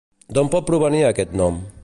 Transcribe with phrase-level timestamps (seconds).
[0.37, 1.63] D'on pot provenir aquest nom?